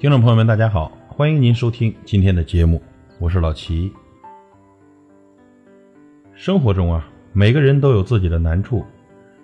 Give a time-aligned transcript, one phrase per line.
[0.00, 2.82] 听众朋友们，大家好，欢迎您收听今天的节目，
[3.18, 3.92] 我是老齐。
[6.32, 8.82] 生活中啊，每个人都有自己的难处，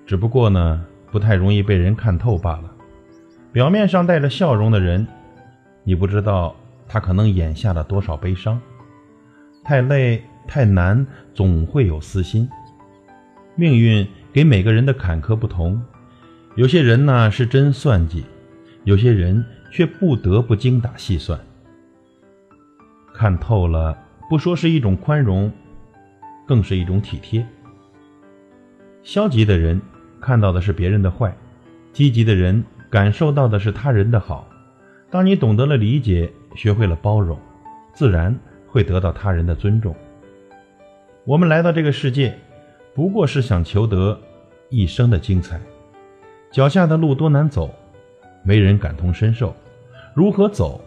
[0.06, 2.74] 只不过呢，不太容易被人看透罢了。
[3.52, 5.06] 表面上带着笑容的人，
[5.84, 6.56] 你不知道
[6.88, 8.58] 他可能眼下的多少悲伤。
[9.62, 12.48] 太累太难，总会有私心。
[13.56, 15.78] 命运给每个人的坎坷不同，
[16.54, 18.24] 有些人呢是真算计，
[18.84, 19.44] 有些人。
[19.70, 21.38] 却不得不精打细算，
[23.14, 23.96] 看透了，
[24.28, 25.52] 不说是一种宽容，
[26.46, 27.46] 更是一种体贴。
[29.02, 29.80] 消极的人
[30.20, 31.36] 看到的是别人的坏，
[31.92, 34.46] 积极的人感受到的是他人的好。
[35.10, 37.38] 当你懂得了理解，学会了包容，
[37.92, 39.94] 自然会得到他人的尊重。
[41.24, 42.36] 我们来到这个世界，
[42.94, 44.18] 不过是想求得
[44.68, 45.60] 一生的精彩。
[46.50, 47.72] 脚下的路多难走，
[48.46, 49.54] 没人感同身受。
[50.14, 50.80] 如何走，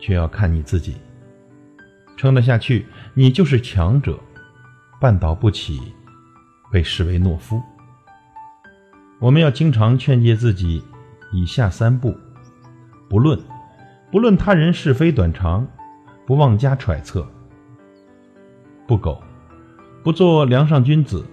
[0.00, 0.96] 却要看你自己。
[2.16, 4.14] 撑得下去，你就是强者；
[5.00, 5.80] 绊倒不起，
[6.72, 7.62] 被视为懦夫。
[9.20, 10.82] 我们要经常劝诫自己
[11.32, 12.16] 以下三步：
[13.08, 13.38] 不论，
[14.10, 15.66] 不论他人是非短长，
[16.26, 17.22] 不妄加揣测；
[18.86, 19.22] 不苟，
[20.02, 21.24] 不做梁上君子，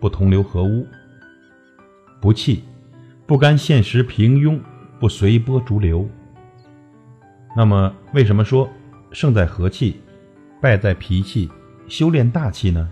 [0.00, 0.84] 不同流合污；
[2.20, 2.64] 不弃，
[3.26, 4.60] 不甘现实平庸，
[4.98, 6.08] 不随波逐流。
[7.56, 8.68] 那么，为什么说
[9.12, 10.00] 胜在和气，
[10.60, 11.50] 败在脾气？
[11.88, 12.90] 修炼大气呢？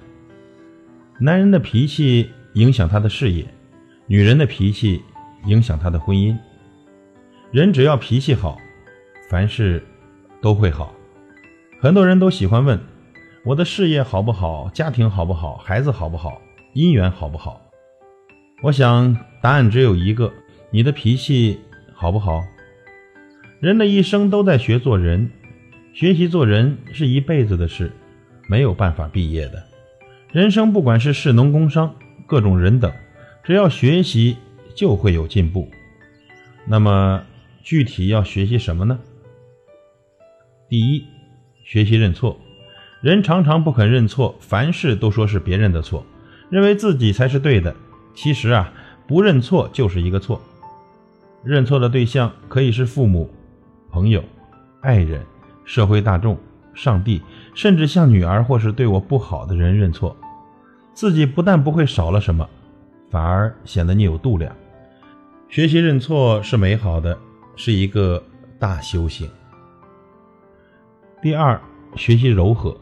[1.20, 3.46] 男人的脾气影响他的事业，
[4.06, 5.02] 女人的脾气
[5.44, 6.36] 影响他的婚姻。
[7.52, 8.58] 人只要脾气好，
[9.28, 9.84] 凡事
[10.40, 10.94] 都会好。
[11.78, 12.80] 很多人都喜欢问：
[13.44, 14.70] 我的事业好不好？
[14.70, 15.56] 家庭好不好？
[15.58, 16.40] 孩子好不好？
[16.74, 17.60] 姻缘好不好？
[18.62, 20.32] 我想答案只有一个：
[20.70, 21.60] 你的脾气
[21.98, 22.44] 好不好？
[23.58, 25.30] 人的一生都在学做人，
[25.94, 27.90] 学习做人是一辈子的事，
[28.50, 29.64] 没有办法毕业的。
[30.30, 32.92] 人生不管是士农工商，各种人等，
[33.42, 34.36] 只要学习
[34.74, 35.70] 就会有进步。
[36.66, 37.22] 那么
[37.62, 38.98] 具体要学习什么呢？
[40.68, 41.02] 第一，
[41.64, 42.38] 学习认错。
[43.00, 46.04] 人常常不肯认错，凡事都说是别人的错，
[46.50, 47.74] 认为自己才是对的。
[48.14, 48.70] 其实啊，
[49.08, 50.42] 不认错就是一个错。
[51.44, 53.30] 认错的对象可以是父母。
[53.90, 54.22] 朋友、
[54.82, 55.24] 爱人、
[55.64, 56.38] 社会大众、
[56.74, 57.22] 上帝，
[57.54, 60.14] 甚至向女儿或是对我不好的人认错，
[60.92, 62.46] 自己不但不会少了什么，
[63.10, 64.54] 反而显得你有度量。
[65.48, 67.16] 学习认错是美好的，
[67.54, 68.22] 是一个
[68.58, 69.30] 大修行。
[71.22, 71.58] 第二，
[71.94, 72.76] 学习柔和。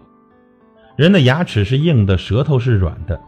[0.97, 3.21] 人的牙齿是硬的，舌头是软的，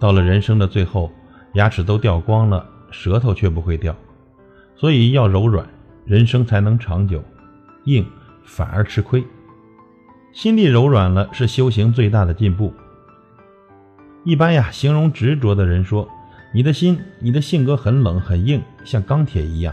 [0.00, 1.10] 到了人生的最后，
[1.54, 3.94] 牙齿都掉光了，舌头却不会掉，
[4.82, 5.64] 所以要柔软。
[6.04, 7.22] 人生才能长久，
[7.84, 8.04] 硬
[8.42, 9.24] 反而吃亏。
[10.32, 12.74] 心地柔软了，是修行最大的进步。
[14.24, 16.08] 一般呀，形容执着的人说
[16.52, 19.72] ：“你的心，你的性格很冷很硬，像钢铁一样。”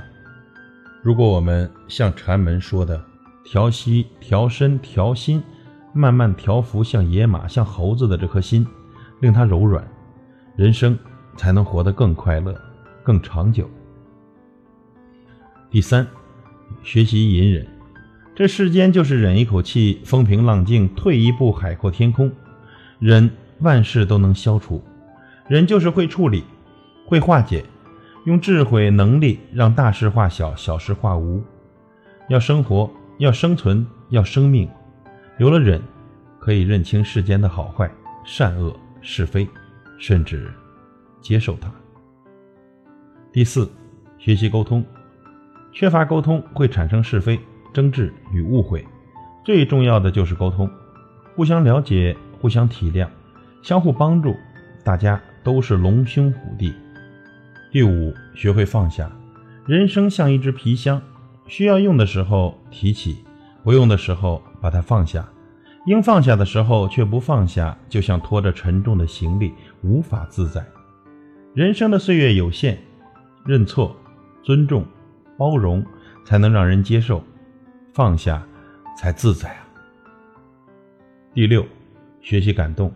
[1.01, 3.03] 如果我们像禅门说的
[3.43, 5.41] “调息、调身、调心”，
[5.91, 8.67] 慢慢调服像野马、像猴子的这颗心，
[9.21, 9.83] 令它柔软，
[10.55, 10.95] 人生
[11.35, 12.55] 才能活得更快乐、
[13.01, 13.67] 更长久。
[15.69, 16.05] 第三。
[16.81, 17.67] 学习隐忍，
[18.35, 22.31] 这世间就是忍一口气，风平浪静；退一步，海阔天空。
[22.99, 24.83] 忍，万事都能消除。
[25.47, 26.43] 忍就是会处理，
[27.05, 27.63] 会化解，
[28.25, 31.43] 用智慧能力让大事化小，小事化无。
[32.29, 34.69] 要生活，要生存，要生命。
[35.37, 35.81] 有了忍，
[36.39, 37.91] 可以认清世间的好坏、
[38.23, 39.47] 善恶、是非，
[39.97, 40.51] 甚至
[41.21, 41.71] 接受它。
[43.31, 43.69] 第四，
[44.17, 44.83] 学习沟通。
[45.71, 47.39] 缺乏沟通会产生是非、
[47.73, 48.85] 争执与误会，
[49.45, 50.69] 最重要的就是沟通，
[51.35, 53.07] 互相了解、互相体谅、
[53.61, 54.35] 相互帮助，
[54.83, 56.73] 大家都是龙兄虎弟。
[57.71, 59.11] 第五，学会放下。
[59.67, 60.99] 人生像一只皮箱，
[61.45, 63.23] 需要用的时候提起，
[63.63, 65.27] 不用的时候把它放下。
[65.85, 69.53] 应放下的时候却不放下，就像拖着沉重的行李，
[69.83, 70.65] 无法自在。
[71.53, 72.77] 人生的岁月有限，
[73.45, 73.95] 认错、
[74.43, 74.83] 尊重。
[75.39, 75.81] 包容
[76.25, 77.23] 才能让人接受，
[77.93, 78.45] 放下
[78.97, 79.65] 才自在啊。
[81.33, 81.65] 第六，
[82.19, 82.93] 学习感动，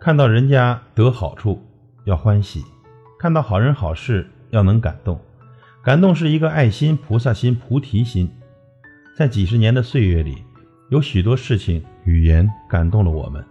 [0.00, 1.62] 看到人家得好处
[2.04, 2.64] 要欢喜，
[3.18, 5.20] 看到好人好事要能感动。
[5.82, 8.30] 感动是一个爱心、菩萨心、菩提心。
[9.14, 10.42] 在几十年的岁月里，
[10.88, 13.44] 有许多事情、语言感动了我们，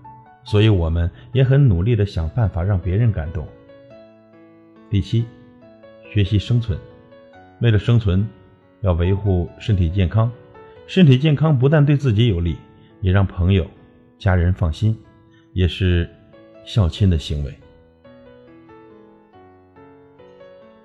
[0.44, 3.48] 所以我们也很努力的想办法让别人感动。
[4.90, 5.26] 第七，
[6.12, 6.76] 学习生存。
[7.64, 8.28] 为了生存，
[8.82, 10.30] 要维护身体健康。
[10.86, 12.58] 身体健康不但对自己有利，
[13.00, 13.66] 也让朋友、
[14.20, 14.94] 家人放心，
[15.54, 16.10] 也是
[16.66, 17.54] 孝亲的行为。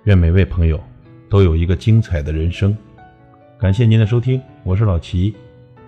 [0.05, 0.81] 愿每位朋友
[1.29, 2.77] 都有一个精彩的人生。
[3.59, 5.35] 感谢您的收听，我是老齐，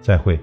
[0.00, 0.36] 再会。